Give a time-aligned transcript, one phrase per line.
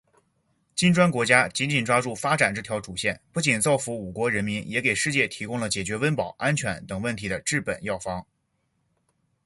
[0.73, 8.25] 金砖国家紧紧抓住发展这条主线，不仅造福五国人民，也给世界提供了解决温饱、安全等问题的治本药方。